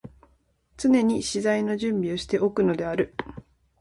[0.77, 3.13] 常に詩材の準備をして置くのである。